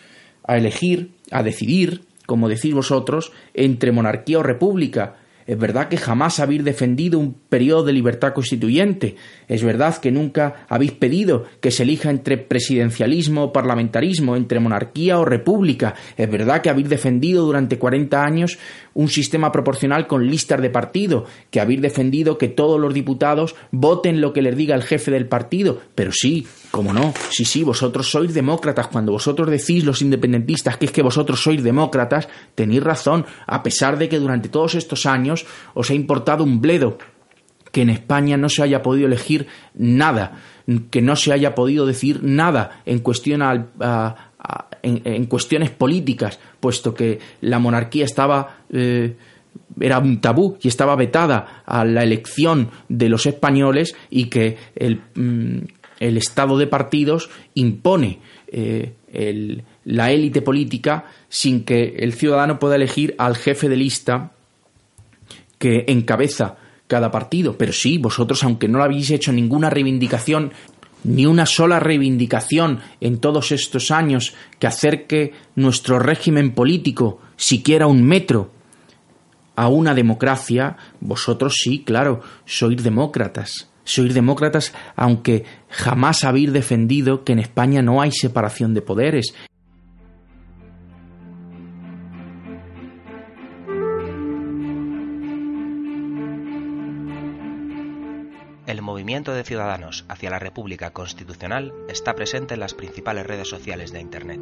a 0.49 0.57
elegir, 0.57 1.11
a 1.29 1.43
decidir, 1.43 2.01
como 2.25 2.49
decís 2.49 2.73
vosotros, 2.73 3.31
entre 3.53 3.91
monarquía 3.91 4.39
o 4.39 4.43
república, 4.43 5.15
es 5.49 5.57
verdad 5.57 5.87
que 5.87 5.97
jamás 5.97 6.39
habéis 6.39 6.63
defendido 6.63 7.17
un 7.17 7.33
periodo 7.33 7.85
de 7.85 7.93
libertad 7.93 8.33
constituyente. 8.33 9.15
Es 9.47 9.63
verdad 9.63 9.97
que 9.97 10.11
nunca 10.11 10.67
habéis 10.69 10.91
pedido 10.91 11.45
que 11.59 11.71
se 11.71 11.81
elija 11.81 12.11
entre 12.11 12.37
presidencialismo 12.37 13.45
o 13.45 13.51
parlamentarismo, 13.51 14.35
entre 14.35 14.59
monarquía 14.59 15.17
o 15.17 15.25
república. 15.25 15.95
Es 16.17 16.29
verdad 16.29 16.61
que 16.61 16.69
habéis 16.69 16.87
defendido 16.87 17.45
durante 17.45 17.79
40 17.79 18.23
años 18.23 18.59
un 18.93 19.07
sistema 19.07 19.51
proporcional 19.51 20.05
con 20.05 20.27
listas 20.27 20.61
de 20.61 20.69
partido, 20.69 21.25
que 21.49 21.59
habéis 21.59 21.81
defendido 21.81 22.37
que 22.37 22.49
todos 22.49 22.79
los 22.79 22.93
diputados 22.93 23.55
voten 23.71 24.21
lo 24.21 24.33
que 24.33 24.43
les 24.43 24.55
diga 24.55 24.75
el 24.75 24.83
jefe 24.83 25.09
del 25.09 25.25
partido. 25.25 25.81
Pero 25.95 26.11
sí, 26.11 26.45
como 26.71 26.93
no, 26.93 27.13
sí, 27.31 27.45
sí, 27.45 27.63
vosotros 27.63 28.09
sois 28.09 28.33
demócratas. 28.33 28.87
Cuando 28.87 29.11
vosotros 29.11 29.49
decís 29.49 29.83
los 29.83 30.01
independentistas 30.01 30.77
que 30.77 30.85
es 30.85 30.91
que 30.91 31.01
vosotros 31.01 31.41
sois 31.41 31.63
demócratas, 31.63 32.27
tenéis 32.55 32.83
razón, 32.83 33.25
a 33.47 33.63
pesar 33.63 33.97
de 33.97 34.09
que 34.09 34.19
durante 34.19 34.49
todos 34.49 34.75
estos 34.75 35.05
años 35.05 35.45
os 35.73 35.89
ha 35.89 35.93
importado 35.93 36.43
un 36.43 36.61
bledo 36.61 36.97
que 37.71 37.81
en 37.81 37.89
España 37.89 38.37
no 38.37 38.49
se 38.49 38.63
haya 38.63 38.81
podido 38.81 39.07
elegir 39.07 39.47
nada, 39.75 40.41
que 40.89 41.01
no 41.01 41.15
se 41.15 41.33
haya 41.33 41.55
podido 41.55 41.85
decir 41.85 42.21
nada 42.23 42.81
en 42.85 42.99
cuestión 42.99 43.41
en, 44.81 45.25
cuestiones 45.25 45.69
políticas, 45.69 46.39
puesto 46.59 46.93
que 46.93 47.19
la 47.41 47.59
monarquía 47.59 48.05
estaba 48.05 48.63
eh, 48.71 49.15
era 49.79 49.99
un 49.99 50.19
tabú 50.19 50.57
y 50.61 50.67
estaba 50.67 50.95
vetada 50.95 51.63
a 51.65 51.85
la 51.85 52.03
elección 52.03 52.69
de 52.87 53.09
los 53.09 53.25
españoles 53.25 53.95
y 54.09 54.25
que 54.25 54.57
el, 54.75 55.01
mm, 55.15 55.59
el 55.99 56.17
estado 56.17 56.57
de 56.57 56.67
partidos 56.67 57.29
impone 57.53 58.19
eh, 58.47 58.93
la 59.85 60.11
élite 60.11 60.41
política 60.41 61.05
sin 61.27 61.63
que 61.63 61.95
el 61.99 62.13
ciudadano 62.13 62.59
pueda 62.59 62.75
elegir 62.75 63.15
al 63.17 63.35
jefe 63.35 63.69
de 63.69 63.77
lista 63.77 64.31
que 65.57 65.85
encabeza 65.87 66.57
cada 66.87 67.11
partido. 67.11 67.57
Pero 67.57 67.73
sí, 67.73 67.97
vosotros, 67.97 68.43
aunque 68.43 68.67
no 68.67 68.81
habéis 68.81 69.11
hecho 69.11 69.31
ninguna 69.31 69.69
reivindicación, 69.69 70.51
ni 71.03 71.25
una 71.25 71.45
sola 71.45 71.79
reivindicación 71.79 72.79
en 72.99 73.19
todos 73.19 73.51
estos 73.51 73.91
años 73.91 74.33
que 74.57 74.67
acerque 74.67 75.33
nuestro 75.55 75.99
régimen 75.99 76.51
político 76.51 77.21
siquiera 77.37 77.87
un 77.87 78.03
metro 78.03 78.51
a 79.55 79.67
una 79.67 79.93
democracia, 79.93 80.77
vosotros 80.99 81.55
sí, 81.61 81.83
claro, 81.85 82.21
sois 82.45 82.81
demócratas. 82.81 83.68
Sois 83.89 84.13
demócratas 84.13 84.69
aunque 84.95 85.45
jamás 85.67 86.21
habéis 86.23 86.53
defendido 86.53 87.23
que 87.25 87.33
en 87.33 87.39
España 87.39 87.81
no 87.81 88.01
hay 88.01 88.11
separación 88.11 88.75
de 88.75 88.83
poderes, 88.83 89.33
El 98.67 98.83
movimiento 98.83 99.33
de 99.33 99.43
ciudadanos 99.43 100.05
hacia 100.07 100.29
la 100.29 100.37
República 100.37 100.91
Constitucional 100.91 101.73
está 101.89 102.13
presente 102.13 102.53
en 102.53 102.59
las 102.59 102.75
principales 102.75 103.25
redes 103.25 103.49
sociales 103.49 103.91
de 103.91 104.01
Internet. 104.01 104.41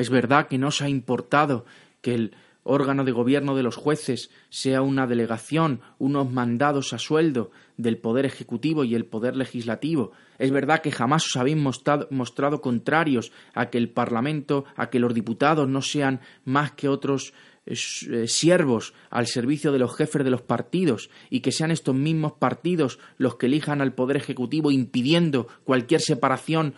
Es 0.00 0.08
verdad 0.08 0.48
que 0.48 0.56
no 0.56 0.70
se 0.70 0.84
ha 0.84 0.88
importado 0.88 1.66
que 2.00 2.14
el 2.14 2.34
órgano 2.62 3.04
de 3.04 3.12
gobierno 3.12 3.54
de 3.54 3.62
los 3.62 3.76
jueces 3.76 4.30
sea 4.48 4.80
una 4.80 5.06
delegación, 5.06 5.82
unos 5.98 6.30
mandados 6.30 6.94
a 6.94 6.98
sueldo 6.98 7.50
del 7.76 7.98
Poder 7.98 8.24
Ejecutivo 8.24 8.84
y 8.84 8.94
el 8.94 9.04
Poder 9.04 9.36
Legislativo. 9.36 10.12
Es 10.38 10.50
verdad 10.52 10.80
que 10.80 10.90
jamás 10.90 11.26
os 11.26 11.36
habéis 11.36 11.58
mostrado, 11.58 12.60
contrarios 12.62 13.30
a 13.52 13.68
que 13.68 13.76
el 13.76 13.90
Parlamento, 13.90 14.64
a 14.74 14.88
que 14.88 15.00
los 15.00 15.12
diputados 15.12 15.68
no 15.68 15.82
sean 15.82 16.20
más 16.46 16.72
que 16.72 16.88
otros 16.88 17.34
eh, 17.66 17.74
eh, 17.74 18.26
siervos 18.26 18.94
al 19.10 19.26
servicio 19.26 19.70
de 19.70 19.80
los 19.80 19.94
jefes 19.94 20.24
de 20.24 20.30
los 20.30 20.40
partidos 20.40 21.10
y 21.28 21.40
que 21.40 21.52
sean 21.52 21.70
estos 21.70 21.94
mismos 21.94 22.32
partidos 22.32 22.98
los 23.18 23.36
que 23.36 23.46
elijan 23.46 23.82
al 23.82 23.92
Poder 23.92 24.16
Ejecutivo 24.16 24.70
impidiendo 24.70 25.46
cualquier 25.64 26.00
separación 26.00 26.74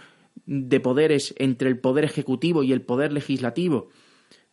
de 0.46 0.80
poderes 0.80 1.34
entre 1.38 1.68
el 1.68 1.78
Poder 1.78 2.04
Ejecutivo 2.04 2.62
y 2.62 2.72
el 2.72 2.82
Poder 2.82 3.12
Legislativo. 3.12 3.88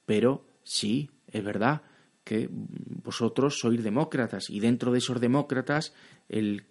Pero 0.06 0.46
sí, 0.64 1.10
es 1.28 1.44
verdad 1.44 1.82
que 2.24 2.48
vosotros 2.52 3.60
sois 3.60 3.84
demócratas 3.84 4.50
y 4.50 4.60
dentro 4.60 4.92
de 4.92 5.00
esos 5.00 5.20
demócratas 5.20 5.94
el 6.30 6.66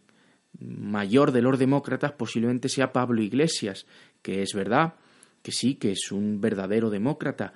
mayor 0.61 1.33
de 1.33 1.43
los 1.43 1.59
demócratas 1.59 2.13
posiblemente 2.13 2.69
sea 2.69 2.93
Pablo 2.93 3.23
Iglesias, 3.23 3.87
que 4.23 4.43
es 4.43 4.55
verdad 4.55 4.95
que 5.43 5.53
sí, 5.53 5.75
que 5.75 5.93
es 5.93 6.13
un 6.13 6.41
verdadero 6.41 6.91
demócrata, 6.91 7.55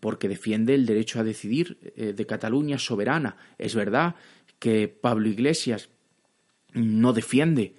porque 0.00 0.28
defiende 0.28 0.74
el 0.74 0.86
derecho 0.86 1.20
a 1.20 1.24
decidir 1.24 1.92
eh, 1.96 2.12
de 2.12 2.26
Cataluña 2.26 2.78
soberana. 2.78 3.36
Es 3.58 3.74
verdad 3.74 4.14
que 4.58 4.88
Pablo 4.88 5.28
Iglesias 5.28 5.88
no 6.72 7.12
defiende 7.12 7.74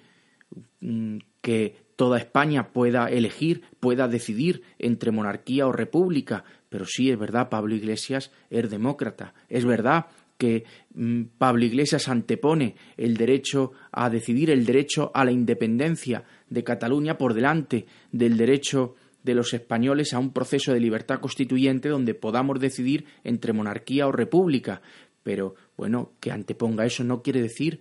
mm, 0.80 1.18
que 1.40 1.83
toda 1.96 2.18
España 2.18 2.68
pueda 2.72 3.08
elegir, 3.08 3.62
pueda 3.80 4.08
decidir 4.08 4.62
entre 4.78 5.10
monarquía 5.10 5.66
o 5.66 5.72
república, 5.72 6.44
pero 6.68 6.84
sí 6.86 7.10
es 7.10 7.18
verdad, 7.18 7.48
Pablo 7.48 7.74
Iglesias 7.74 8.32
es 8.50 8.70
demócrata. 8.70 9.34
Es 9.48 9.64
verdad 9.64 10.06
que 10.38 10.64
mm, 10.94 11.22
Pablo 11.38 11.64
Iglesias 11.64 12.08
antepone 12.08 12.74
el 12.96 13.16
derecho 13.16 13.72
a 13.92 14.10
decidir, 14.10 14.50
el 14.50 14.66
derecho 14.66 15.10
a 15.14 15.24
la 15.24 15.32
independencia 15.32 16.24
de 16.48 16.64
Cataluña 16.64 17.16
por 17.16 17.34
delante 17.34 17.86
del 18.10 18.36
derecho 18.36 18.96
de 19.22 19.34
los 19.34 19.54
españoles 19.54 20.12
a 20.12 20.18
un 20.18 20.32
proceso 20.32 20.72
de 20.72 20.80
libertad 20.80 21.20
constituyente 21.20 21.88
donde 21.88 22.14
podamos 22.14 22.60
decidir 22.60 23.06
entre 23.24 23.52
monarquía 23.52 24.06
o 24.06 24.12
república. 24.12 24.82
Pero, 25.22 25.54
bueno, 25.76 26.12
que 26.20 26.30
anteponga 26.30 26.84
eso 26.84 27.04
no 27.04 27.22
quiere 27.22 27.40
decir 27.40 27.80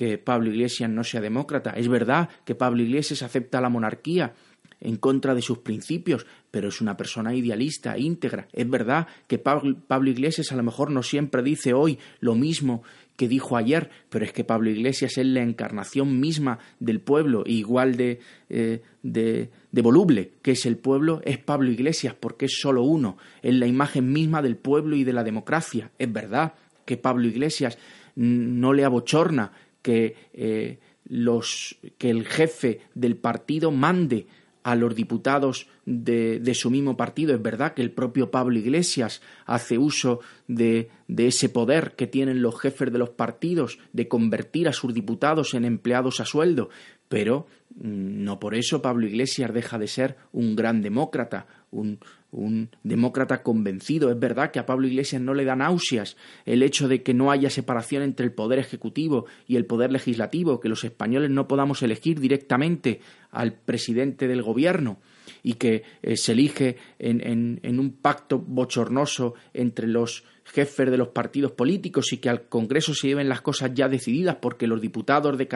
que 0.00 0.16
Pablo 0.16 0.48
Iglesias 0.48 0.88
no 0.88 1.04
sea 1.04 1.20
demócrata. 1.20 1.72
Es 1.72 1.86
verdad 1.86 2.30
que 2.46 2.54
Pablo 2.54 2.80
Iglesias 2.80 3.22
acepta 3.22 3.60
la 3.60 3.68
monarquía, 3.68 4.32
en 4.80 4.96
contra 4.96 5.34
de 5.34 5.42
sus 5.42 5.58
principios, 5.58 6.24
pero 6.50 6.68
es 6.68 6.80
una 6.80 6.96
persona 6.96 7.34
idealista, 7.34 7.98
íntegra. 7.98 8.48
Es 8.54 8.66
verdad 8.66 9.08
que 9.26 9.38
Pablo 9.38 10.08
Iglesias 10.10 10.52
a 10.52 10.56
lo 10.56 10.62
mejor 10.62 10.90
no 10.90 11.02
siempre 11.02 11.42
dice 11.42 11.74
hoy 11.74 11.98
lo 12.20 12.34
mismo 12.34 12.82
que 13.16 13.28
dijo 13.28 13.58
ayer, 13.58 13.90
pero 14.08 14.24
es 14.24 14.32
que 14.32 14.42
Pablo 14.42 14.70
Iglesias 14.70 15.18
es 15.18 15.26
la 15.26 15.42
encarnación 15.42 16.18
misma 16.18 16.60
del 16.78 17.00
pueblo, 17.00 17.42
igual 17.44 17.98
de, 17.98 18.20
eh, 18.48 18.80
de, 19.02 19.50
de, 19.70 19.82
voluble 19.82 20.32
que 20.40 20.52
es 20.52 20.64
el 20.64 20.78
pueblo, 20.78 21.20
es 21.26 21.36
Pablo 21.36 21.70
Iglesias, 21.70 22.14
porque 22.18 22.46
es 22.46 22.58
solo 22.58 22.84
uno, 22.84 23.18
es 23.42 23.52
la 23.52 23.66
imagen 23.66 24.10
misma 24.10 24.40
del 24.40 24.56
pueblo 24.56 24.96
y 24.96 25.04
de 25.04 25.12
la 25.12 25.24
democracia. 25.24 25.90
Es 25.98 26.10
verdad 26.10 26.54
que 26.86 26.96
Pablo 26.96 27.28
Iglesias 27.28 27.76
no 28.16 28.72
le 28.72 28.84
abochorna 28.84 29.52
que, 29.82 30.16
eh, 30.32 30.78
los, 31.04 31.76
que 31.98 32.10
el 32.10 32.26
jefe 32.26 32.80
del 32.94 33.16
partido 33.16 33.70
mande 33.70 34.26
a 34.62 34.74
los 34.74 34.94
diputados 34.94 35.68
de, 35.86 36.52
su 36.54 36.70
mismo 36.70 36.96
partido. 36.96 37.34
Es 37.34 37.42
verdad 37.42 37.74
que 37.74 37.82
el 37.82 37.92
propio 37.92 38.30
Pablo 38.30 38.58
Iglesias 38.58 39.22
hace 39.46 39.78
uso 39.78 40.20
de, 40.48 40.90
de, 41.08 41.28
ese 41.28 41.48
poder 41.48 41.94
que 41.96 42.06
tienen 42.06 42.42
los 42.42 42.60
jefes 42.60 42.92
de 42.92 42.98
los 42.98 43.10
partidos 43.10 43.78
de 43.92 44.08
convertir 44.08 44.68
a 44.68 44.72
sus 44.72 44.92
diputados 44.92 45.54
en 45.54 45.64
empleados 45.64 46.20
a 46.20 46.26
sueldo, 46.26 46.68
pero 47.08 47.46
mm, 47.76 48.22
no 48.22 48.38
por 48.38 48.54
eso 48.54 48.82
Pablo 48.82 49.06
Iglesias 49.06 49.52
deja 49.52 49.78
de 49.78 49.88
ser 49.88 50.16
un 50.32 50.54
gran 50.56 50.82
demócrata, 50.82 51.46
un, 51.70 51.98
un 52.32 52.70
demócrata 52.82 53.42
convencido. 53.42 54.10
Es 54.10 54.18
verdad 54.18 54.50
que 54.50 54.58
a 54.58 54.66
Pablo 54.66 54.86
Iglesias 54.86 55.20
no 55.20 55.34
le 55.34 55.44
da 55.44 55.56
náuseas 55.56 56.16
el 56.46 56.62
hecho 56.62 56.88
de 56.88 57.02
que 57.02 57.14
no 57.14 57.30
haya 57.30 57.50
separación 57.50 58.02
entre 58.02 58.26
el 58.26 58.32
poder 58.32 58.58
ejecutivo 58.58 59.26
y 59.46 59.56
el 59.56 59.66
poder 59.66 59.92
legislativo, 59.92 60.60
que 60.60 60.68
los 60.68 60.84
españoles 60.84 61.30
no 61.30 61.48
podamos 61.48 61.82
elegir 61.82 62.20
directamente 62.20 63.00
al 63.30 63.54
presidente 63.54 64.28
del 64.28 64.42
gobierno 64.42 64.98
y 65.42 65.54
que 65.54 65.84
eh, 66.02 66.16
se 66.16 66.32
elige 66.32 66.76
en, 66.98 67.78
un 67.78 67.92
pacto 67.92 68.38
bochornoso 68.38 69.34
entre 69.54 69.86
los 69.86 70.24
jefes 70.44 70.90
de 70.90 70.96
los 70.96 71.08
partidos 71.08 71.52
políticos 71.52 72.12
y 72.12 72.18
que 72.18 72.28
al 72.28 72.48
Congreso 72.48 72.94
se 72.94 73.08
lleven 73.08 73.28
las 73.28 73.40
cosas 73.40 73.72
ya 73.72 73.88
decididas 73.88 74.36
porque 74.40 74.66
los 74.66 74.80
diputados 74.80 75.38
de 75.38 75.48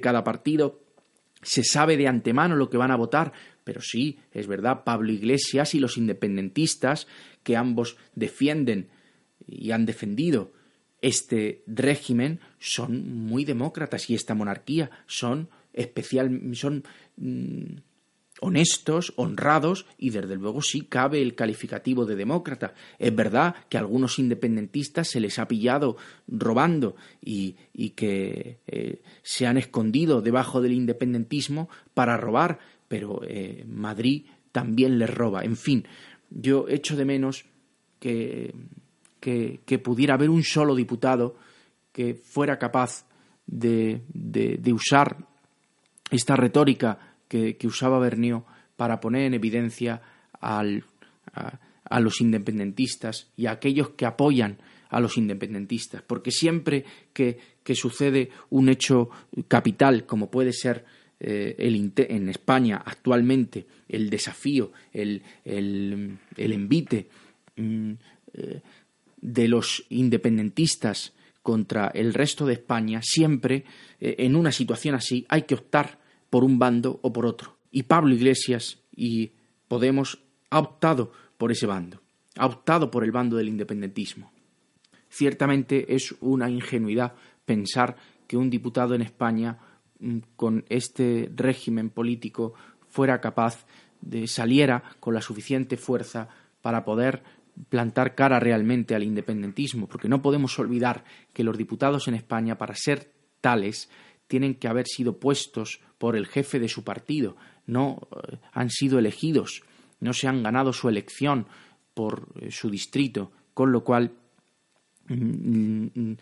cada 0.00 0.24
partido 0.24 0.80
se 1.42 1.64
sabe 1.64 1.96
de 1.96 2.08
antemano 2.08 2.56
lo 2.56 2.68
que 2.68 2.76
van 2.76 2.90
a 2.90 2.96
votar, 2.96 3.32
pero 3.70 3.82
sí, 3.82 4.18
es 4.32 4.48
verdad, 4.48 4.82
Pablo 4.82 5.12
Iglesias 5.12 5.76
y 5.76 5.78
los 5.78 5.96
independentistas, 5.96 7.06
que 7.44 7.56
ambos 7.56 7.96
defienden 8.16 8.88
y 9.46 9.70
han 9.70 9.86
defendido 9.86 10.50
este 11.02 11.62
régimen, 11.68 12.40
son 12.58 13.26
muy 13.28 13.44
demócratas 13.44 14.10
y 14.10 14.16
esta 14.16 14.34
monarquía 14.34 14.90
son 15.06 15.50
especial, 15.72 16.50
son 16.54 16.82
mm, 17.16 17.76
honestos, 18.40 19.12
honrados 19.14 19.86
y 19.98 20.10
desde 20.10 20.34
luego 20.34 20.62
sí 20.62 20.80
cabe 20.80 21.22
el 21.22 21.36
calificativo 21.36 22.06
de 22.06 22.16
demócrata. 22.16 22.74
Es 22.98 23.14
verdad 23.14 23.54
que 23.68 23.76
a 23.76 23.80
algunos 23.80 24.18
independentistas 24.18 25.06
se 25.06 25.20
les 25.20 25.38
ha 25.38 25.46
pillado 25.46 25.96
robando 26.26 26.96
y, 27.22 27.54
que 27.90 28.58
eh, 28.66 29.00
se 29.22 29.46
han 29.46 29.58
escondido 29.58 30.22
debajo 30.22 30.60
del 30.60 30.72
independentismo 30.72 31.68
para 31.94 32.16
robar, 32.16 32.58
pero 32.90 33.20
eh, 33.22 33.64
Madrid 33.68 34.26
también 34.50 34.98
les 34.98 35.08
roba. 35.08 35.44
En 35.44 35.56
fin, 35.56 35.86
yo 36.28 36.66
echo 36.68 36.96
de 36.96 37.04
menos 37.04 37.44
que, 38.00 38.52
que, 39.20 39.78
pudiera 39.78 40.14
haber 40.14 40.28
un 40.28 40.42
solo 40.42 40.74
diputado 40.74 41.36
que 41.92 42.14
fuera 42.14 42.58
capaz 42.58 43.06
de, 43.46 44.02
de, 44.08 44.72
usar 44.72 45.18
esta 46.10 46.34
retórica 46.34 46.98
que, 47.28 47.56
usaba 47.62 48.00
Bernio 48.00 48.44
para 48.76 48.98
poner 48.98 49.22
en 49.26 49.34
evidencia 49.34 50.02
al, 50.40 50.82
a, 51.32 52.00
los 52.00 52.20
independentistas 52.20 53.30
y 53.36 53.46
a 53.46 53.52
aquellos 53.52 53.90
que 53.90 54.04
apoyan 54.06 54.58
a 54.88 54.98
los 54.98 55.16
independentistas, 55.16 56.02
porque 56.02 56.32
siempre 56.32 56.84
que, 57.12 57.38
que 57.62 57.76
sucede 57.76 58.30
un 58.48 58.68
hecho 58.68 59.10
capital, 59.46 60.06
como 60.06 60.28
puede 60.28 60.52
ser 60.52 60.84
eh, 61.20 61.54
en 61.58 62.28
España 62.28 62.82
actualmente 62.84 63.66
el 63.88 64.08
desafío, 64.08 64.72
el, 64.92 65.22
el, 65.44 66.18
envite 66.36 67.08
mm, 67.56 67.92
eh, 68.32 68.60
de 69.20 69.48
los 69.48 69.84
independentistas 69.90 71.12
contra 71.42 71.88
el 71.88 72.14
resto 72.14 72.46
de 72.46 72.54
España, 72.54 73.00
siempre 73.02 73.64
eh, 74.00 74.16
en 74.18 74.34
una 74.34 74.50
situación 74.50 74.94
así 74.94 75.26
hay 75.28 75.42
que 75.42 75.54
optar 75.54 75.98
por 76.30 76.44
un 76.44 76.58
bando 76.58 77.00
o 77.02 77.12
por 77.12 77.26
otro. 77.26 77.56
Y 77.70 77.84
Pablo 77.84 78.14
Iglesias 78.14 78.78
y 78.96 79.32
Podemos 79.70 80.18
ha 80.50 80.58
optado 80.58 81.12
por 81.38 81.52
ese 81.52 81.64
bando, 81.64 82.00
ha 82.36 82.46
optado 82.46 82.90
por 82.90 83.04
el 83.04 83.12
bando 83.12 83.36
del 83.36 83.46
independentismo. 83.46 84.32
Ciertamente 85.08 85.94
es 85.94 86.12
una 86.20 86.50
ingenuidad 86.50 87.14
pensar 87.44 87.94
que 88.26 88.36
un 88.36 88.50
diputado 88.50 88.96
en 88.96 89.02
España 89.02 89.58
con 90.36 90.64
este 90.68 91.30
régimen 91.34 91.90
político 91.90 92.54
fuera 92.88 93.20
capaz 93.20 93.66
de 94.00 94.26
saliera 94.26 94.82
con 94.98 95.14
la 95.14 95.20
suficiente 95.20 95.76
fuerza 95.76 96.28
para 96.62 96.84
poder 96.84 97.22
plantar 97.68 98.14
cara 98.14 98.40
realmente 98.40 98.94
al 98.94 99.02
independentismo, 99.02 99.86
porque 99.86 100.08
no 100.08 100.22
podemos 100.22 100.58
olvidar 100.58 101.04
que 101.32 101.44
los 101.44 101.58
diputados 101.58 102.08
en 102.08 102.14
España, 102.14 102.56
para 102.56 102.74
ser 102.74 103.12
tales, 103.40 103.90
tienen 104.26 104.54
que 104.54 104.68
haber 104.68 104.86
sido 104.86 105.18
puestos 105.18 105.80
por 105.98 106.16
el 106.16 106.26
jefe 106.26 106.58
de 106.58 106.68
su 106.68 106.84
partido, 106.84 107.36
no 107.66 108.08
eh, 108.12 108.38
han 108.52 108.70
sido 108.70 108.98
elegidos, 108.98 109.62
no 110.00 110.12
se 110.12 110.28
han 110.28 110.42
ganado 110.42 110.72
su 110.72 110.88
elección 110.88 111.46
por 111.94 112.28
eh, 112.40 112.50
su 112.50 112.70
distrito, 112.70 113.32
con 113.52 113.72
lo 113.72 113.84
cual 113.84 114.12
mm, 115.08 115.86
mm, 115.94 116.16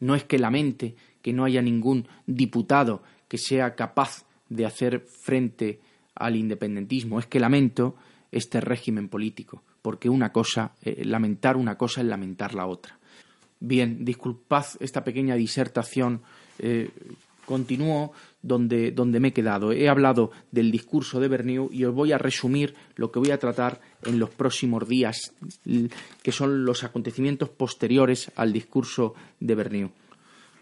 no 0.00 0.14
es 0.14 0.24
que 0.24 0.38
lamente 0.38 0.96
que 1.22 1.32
no 1.32 1.44
haya 1.44 1.62
ningún 1.62 2.06
diputado 2.26 3.02
que 3.28 3.38
sea 3.38 3.74
capaz 3.74 4.26
de 4.48 4.66
hacer 4.66 5.00
frente 5.00 5.80
al 6.14 6.36
independentismo. 6.36 7.18
Es 7.18 7.26
que 7.26 7.40
lamento 7.40 7.96
este 8.30 8.60
régimen 8.60 9.08
político, 9.08 9.62
porque 9.80 10.08
una 10.08 10.32
cosa, 10.32 10.72
eh, 10.82 11.04
lamentar 11.04 11.56
una 11.56 11.76
cosa 11.76 12.00
es 12.00 12.06
lamentar 12.06 12.54
la 12.54 12.66
otra. 12.66 12.98
Bien, 13.60 14.04
disculpad 14.04 14.66
esta 14.80 15.04
pequeña 15.04 15.36
disertación. 15.36 16.22
Eh, 16.58 16.90
continúo 17.44 18.12
donde, 18.40 18.92
donde 18.92 19.20
me 19.20 19.28
he 19.28 19.32
quedado. 19.32 19.72
He 19.72 19.88
hablado 19.88 20.30
del 20.50 20.70
discurso 20.70 21.20
de 21.20 21.28
Bernier 21.28 21.68
y 21.70 21.84
os 21.84 21.94
voy 21.94 22.12
a 22.12 22.18
resumir 22.18 22.74
lo 22.96 23.10
que 23.10 23.18
voy 23.18 23.30
a 23.30 23.38
tratar 23.38 23.80
en 24.04 24.18
los 24.18 24.30
próximos 24.30 24.88
días, 24.88 25.34
que 26.22 26.32
son 26.32 26.64
los 26.64 26.84
acontecimientos 26.84 27.48
posteriores 27.48 28.30
al 28.36 28.52
discurso 28.52 29.14
de 29.40 29.54
Berniu. 29.54 29.90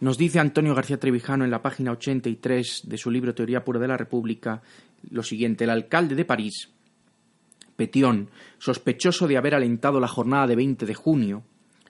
Nos 0.00 0.16
dice 0.16 0.38
Antonio 0.38 0.74
García 0.74 0.98
Trevijano 0.98 1.44
en 1.44 1.50
la 1.50 1.60
página 1.60 1.92
83 1.92 2.84
de 2.86 2.96
su 2.96 3.10
libro 3.10 3.34
Teoría 3.34 3.66
Pura 3.66 3.78
de 3.78 3.88
la 3.88 3.98
República 3.98 4.62
lo 5.10 5.22
siguiente: 5.22 5.64
el 5.64 5.70
alcalde 5.70 6.14
de 6.14 6.24
París, 6.24 6.70
Petion, 7.76 8.30
sospechoso 8.58 9.28
de 9.28 9.36
haber 9.36 9.54
alentado 9.54 10.00
la 10.00 10.08
jornada 10.08 10.46
de 10.46 10.56
20 10.56 10.86
de 10.86 10.94
junio, 10.94 11.42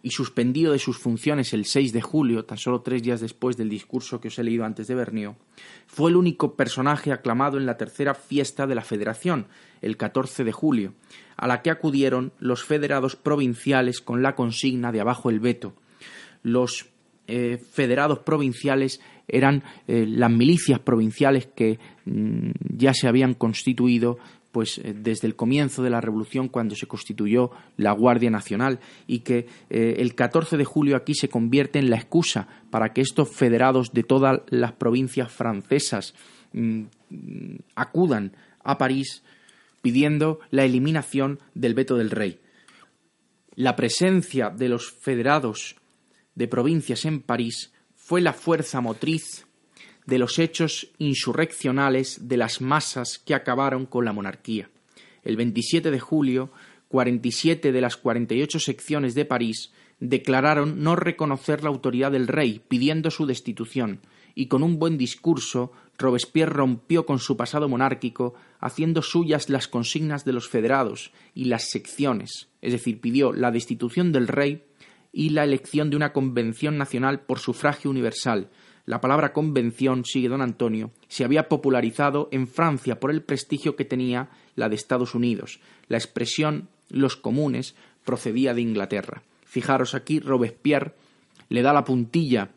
y 0.02 0.10
suspendido 0.10 0.72
de 0.72 0.80
sus 0.80 0.98
funciones 0.98 1.52
el 1.52 1.66
6 1.66 1.92
de 1.92 2.02
julio, 2.02 2.44
tan 2.44 2.58
solo 2.58 2.80
tres 2.80 3.00
días 3.04 3.20
después 3.20 3.56
del 3.56 3.68
discurso 3.68 4.20
que 4.20 4.26
os 4.26 4.38
he 4.40 4.42
leído 4.42 4.64
antes 4.64 4.88
de 4.88 4.96
Bernio, 4.96 5.36
fue 5.86 6.10
el 6.10 6.16
único 6.16 6.56
personaje 6.56 7.12
aclamado 7.12 7.58
en 7.58 7.66
la 7.66 7.76
tercera 7.76 8.14
fiesta 8.14 8.66
de 8.66 8.74
la 8.74 8.82
Federación, 8.82 9.46
el 9.82 9.96
14 9.96 10.42
de 10.42 10.52
julio, 10.52 10.94
a 11.36 11.46
la 11.46 11.62
que 11.62 11.70
acudieron 11.70 12.32
los 12.40 12.64
federados 12.64 13.14
provinciales 13.14 14.00
con 14.00 14.20
la 14.20 14.34
consigna 14.34 14.90
de 14.90 15.00
abajo 15.00 15.30
el 15.30 15.38
veto. 15.38 15.74
Los 16.42 16.90
eh, 17.30 17.58
federados 17.58 18.18
provinciales 18.18 19.00
eran 19.28 19.62
eh, 19.86 20.04
las 20.08 20.30
milicias 20.32 20.80
provinciales 20.80 21.46
que 21.46 21.78
mm, 22.04 22.50
ya 22.76 22.92
se 22.92 23.06
habían 23.06 23.34
constituido 23.34 24.18
pues 24.50 24.78
eh, 24.78 24.92
desde 24.96 25.28
el 25.28 25.36
comienzo 25.36 25.84
de 25.84 25.90
la 25.90 26.00
revolución 26.00 26.48
cuando 26.48 26.74
se 26.74 26.88
constituyó 26.88 27.52
la 27.76 27.92
Guardia 27.92 28.30
Nacional 28.30 28.80
y 29.06 29.20
que 29.20 29.46
el 29.68 30.16
14 30.16 30.56
de 30.56 30.64
julio 30.64 30.96
aquí 30.96 31.14
se 31.14 31.28
convierte 31.28 31.78
en 31.78 31.88
la 31.88 31.96
excusa 31.96 32.48
para 32.70 32.92
que 32.92 33.00
estos 33.00 33.28
federados 33.28 33.92
de 33.92 34.02
todas 34.02 34.40
las 34.48 34.72
provincias 34.72 35.30
francesas 35.30 36.14
mm, 36.52 36.82
acudan 37.76 38.32
a 38.64 38.76
París 38.76 39.22
pidiendo 39.82 40.40
la 40.50 40.64
eliminación 40.64 41.38
del 41.54 41.74
veto 41.74 41.96
del 41.96 42.10
rey. 42.10 42.40
La 43.54 43.76
presencia 43.76 44.50
de 44.50 44.68
los 44.68 44.90
federados 44.90 45.76
de 46.40 46.48
provincias 46.48 47.04
en 47.04 47.20
París 47.20 47.70
fue 47.94 48.22
la 48.22 48.32
fuerza 48.32 48.80
motriz 48.80 49.46
de 50.06 50.18
los 50.18 50.38
hechos 50.38 50.90
insurreccionales 50.96 52.28
de 52.28 52.38
las 52.38 52.62
masas 52.62 53.18
que 53.18 53.34
acabaron 53.34 53.84
con 53.84 54.06
la 54.06 54.14
monarquía. 54.14 54.70
El 55.22 55.36
27 55.36 55.90
de 55.90 56.00
julio, 56.00 56.50
47 56.88 57.72
de 57.72 57.80
las 57.82 57.98
48 57.98 58.58
secciones 58.58 59.14
de 59.14 59.26
París 59.26 59.70
declararon 59.98 60.82
no 60.82 60.96
reconocer 60.96 61.62
la 61.62 61.68
autoridad 61.68 62.10
del 62.10 62.26
rey, 62.26 62.62
pidiendo 62.66 63.10
su 63.10 63.26
destitución, 63.26 64.00
y 64.34 64.46
con 64.46 64.62
un 64.62 64.78
buen 64.78 64.96
discurso 64.96 65.72
Robespierre 65.98 66.54
rompió 66.54 67.04
con 67.04 67.18
su 67.18 67.36
pasado 67.36 67.68
monárquico, 67.68 68.32
haciendo 68.60 69.02
suyas 69.02 69.50
las 69.50 69.68
consignas 69.68 70.24
de 70.24 70.32
los 70.32 70.48
federados 70.48 71.12
y 71.34 71.44
las 71.44 71.68
secciones, 71.68 72.48
es 72.62 72.72
decir, 72.72 72.98
pidió 72.98 73.34
la 73.34 73.50
destitución 73.50 74.10
del 74.10 74.26
rey 74.26 74.64
y 75.12 75.30
la 75.30 75.44
elección 75.44 75.90
de 75.90 75.96
una 75.96 76.12
convención 76.12 76.78
nacional 76.78 77.20
por 77.20 77.38
sufragio 77.38 77.90
universal, 77.90 78.48
la 78.86 79.00
palabra 79.00 79.32
convención, 79.32 80.04
sigue 80.04 80.28
don 80.28 80.42
Antonio, 80.42 80.90
se 81.08 81.24
había 81.24 81.48
popularizado 81.48 82.28
en 82.32 82.46
Francia 82.46 82.98
por 82.98 83.10
el 83.10 83.22
prestigio 83.22 83.76
que 83.76 83.84
tenía 83.84 84.30
la 84.56 84.68
de 84.68 84.74
Estados 84.74 85.14
Unidos. 85.14 85.60
La 85.88 85.96
expresión 85.96 86.68
los 86.88 87.16
comunes 87.16 87.76
procedía 88.04 88.54
de 88.54 88.62
Inglaterra. 88.62 89.22
Fijaros 89.44 89.94
aquí, 89.94 90.20
Robespierre 90.20 90.94
le 91.48 91.62
da 91.62 91.72
la 91.72 91.84
puntilla 91.84 92.50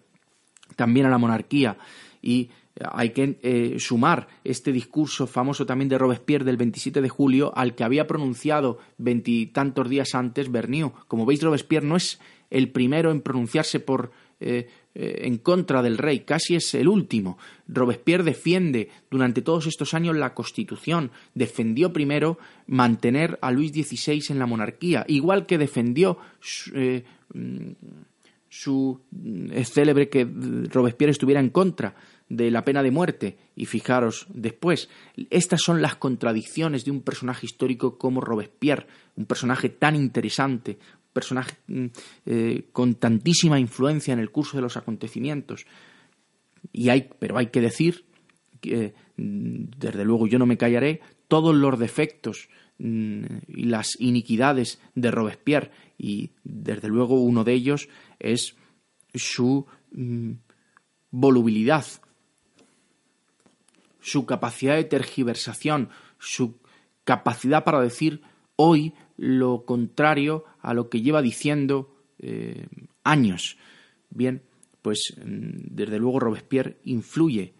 también 0.75 1.05
a 1.05 1.09
la 1.09 1.17
monarquía 1.17 1.77
y 2.21 2.49
hay 2.91 3.11
que 3.11 3.39
eh, 3.43 3.75
sumar 3.79 4.27
este 4.43 4.71
discurso 4.71 5.27
famoso 5.27 5.65
también 5.65 5.89
de 5.89 5.97
Robespierre 5.97 6.45
del 6.45 6.57
27 6.57 7.01
de 7.01 7.09
julio 7.09 7.51
al 7.55 7.75
que 7.75 7.83
había 7.83 8.07
pronunciado 8.07 8.79
veintitantos 8.97 9.89
días 9.89 10.15
antes 10.15 10.51
Bernier. 10.51 10.91
Como 11.07 11.25
veis, 11.25 11.43
Robespierre 11.43 11.85
no 11.85 11.95
es 11.95 12.19
el 12.53 12.69
primero 12.69 13.11
en 13.11 13.21
pronunciarse 13.21 13.79
por 13.79 14.11
eh, 14.39 14.67
eh, 14.95 15.21
en 15.23 15.39
contra 15.39 15.81
del 15.81 15.97
rey, 15.97 16.19
casi 16.19 16.55
es 16.55 16.75
el 16.75 16.87
último. 16.87 17.39
Robespierre 17.67 18.23
defiende 18.23 18.89
durante 19.09 19.41
todos 19.41 19.65
estos 19.65 19.95
años 19.95 20.15
la 20.15 20.35
Constitución, 20.35 21.11
defendió 21.33 21.91
primero 21.91 22.37
mantener 22.67 23.39
a 23.41 23.51
Luis 23.51 23.71
XVI 23.71 24.21
en 24.29 24.39
la 24.39 24.45
monarquía, 24.45 25.03
igual 25.07 25.47
que 25.47 25.57
defendió 25.57 26.19
eh, 26.75 27.03
mm, 27.33 27.71
su, 28.47 29.01
es 29.51 29.71
célebre 29.71 30.09
que 30.09 30.27
Robespierre 30.69 31.11
estuviera 31.11 31.39
en 31.39 31.49
contra 31.49 31.95
de 32.29 32.51
la 32.51 32.63
pena 32.63 32.83
de 32.83 32.91
muerte. 32.91 33.37
Y 33.55 33.65
fijaros 33.65 34.27
después, 34.29 34.89
estas 35.31 35.61
son 35.61 35.81
las 35.81 35.95
contradicciones 35.95 36.85
de 36.85 36.91
un 36.91 37.01
personaje 37.01 37.47
histórico 37.47 37.97
como 37.97 38.21
Robespierre, 38.21 38.85
un 39.15 39.25
personaje 39.25 39.69
tan 39.69 39.95
interesante, 39.95 40.77
personaje 41.13 41.58
mm, 41.67 41.86
eh, 42.26 42.67
con 42.71 42.95
tantísima 42.95 43.60
influencia 43.60 44.13
en 44.13 44.19
el 44.19 44.32
curso 44.32 44.58
de 44.58 44.62
los 44.62 44.78
acontecimientos. 44.78 45.65
Y 46.71 46.89
hay, 46.89 47.10
pero 47.19 47.38
hay 47.38 47.47
que 47.47 47.62
decir 47.62 48.06
que, 48.60 48.93
mm, 49.17 49.65
desde 49.78 50.04
luego, 50.04 50.28
yo 50.28 50.39
no 50.39 50.45
me 50.45 50.58
callaré, 50.58 51.02
todos 51.28 51.56
los 51.56 51.80
defectos 51.80 52.49
mm, 52.80 53.23
y 53.47 53.65
las 53.65 53.99
iniquidades 53.99 54.82
de 54.95 55.12
Robespierre, 55.12 55.71
y 55.97 56.32
desde 56.43 56.88
luego 56.88 57.21
uno 57.21 57.43
de 57.43 57.54
ellos 57.54 57.88
es 58.19 58.56
su 59.13 59.67
volubilidad, 61.12 61.86
su 64.02 64.26
capacidad 64.26 64.76
de 64.76 64.84
tergiversación, 64.84 65.89
su 66.17 66.58
capacidad 67.04 67.63
para 67.63 67.80
decir 67.82 68.21
hoy 68.56 68.93
lo 69.23 69.63
contrario 69.63 70.43
a 70.62 70.73
lo 70.73 70.89
que 70.89 71.01
lleva 71.01 71.21
diciendo 71.21 71.95
eh, 72.19 72.67
años. 73.05 73.57
Bien, 74.09 74.41
pues 74.81 75.13
mm, 75.17 75.75
desde 75.75 75.97
luego 75.97 76.19
Robespierre 76.19 76.77
influye 76.83 77.53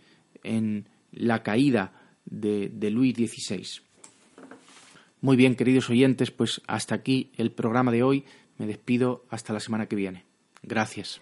en 0.44 0.90
la 1.14 1.42
caída 1.42 1.94
de, 2.26 2.70
de 2.70 2.92
Luis 2.92 3.16
XVI. 3.16 3.66
Muy 5.22 5.38
bien, 5.38 5.56
queridos 5.56 5.90
oyentes, 5.90 6.32
pues 6.32 6.62
hasta 6.68 6.96
aquí 6.96 7.32
el 7.38 7.52
programa 7.52 7.94
de 7.94 8.04
hoy. 8.04 8.26
Me 8.58 8.68
despido 8.68 9.26
hasta 9.30 9.54
la 9.54 9.62
semana 9.62 9.88
que 9.88 9.96
viene. 9.96 10.26
Gracias. 10.64 11.22